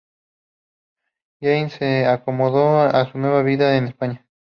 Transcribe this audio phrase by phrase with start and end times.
[1.43, 4.25] Jane se acomodó a su nueva vida en España.